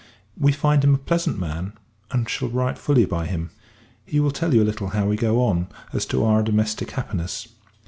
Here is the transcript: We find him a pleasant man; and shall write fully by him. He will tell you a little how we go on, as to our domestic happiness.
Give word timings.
We 0.35 0.51
find 0.51 0.83
him 0.83 0.95
a 0.95 0.97
pleasant 0.97 1.37
man; 1.37 1.73
and 2.09 2.27
shall 2.27 2.47
write 2.49 2.79
fully 2.79 3.05
by 3.05 3.27
him. 3.27 3.51
He 4.03 4.19
will 4.19 4.31
tell 4.31 4.51
you 4.51 4.63
a 4.63 4.65
little 4.65 4.87
how 4.87 5.05
we 5.07 5.15
go 5.15 5.43
on, 5.45 5.67
as 5.93 6.07
to 6.07 6.23
our 6.25 6.41
domestic 6.41 6.89
happiness. 6.89 7.49